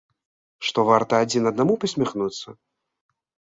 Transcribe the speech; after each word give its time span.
Што 0.69 0.85
варта 0.89 1.21
адзін 1.27 1.43
аднаму 1.51 1.77
пасміхнуцца? 1.87 2.59